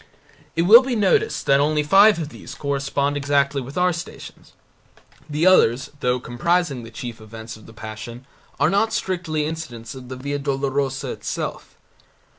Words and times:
It 0.55 0.63
will 0.63 0.81
be 0.81 0.95
noticed 0.95 1.45
that 1.45 1.59
only 1.59 1.83
five 1.83 2.17
of 2.17 2.29
these 2.29 2.55
correspond 2.55 3.15
exactly 3.15 3.61
with 3.61 3.77
our 3.77 3.93
Stations. 3.93 4.53
The 5.29 5.45
others, 5.45 5.91
though 5.99 6.19
comprising 6.19 6.81
the 6.81 6.89
chief 6.89 7.21
events 7.21 7.55
of 7.55 7.67
the 7.67 7.71
Passion, 7.73 8.25
are 8.59 8.71
not 8.71 8.93
strictly 8.93 9.45
incidents 9.45 9.93
of 9.93 10.09
the 10.09 10.15
Via 10.15 10.39
Dolorosa 10.39 11.11
itself. 11.11 11.77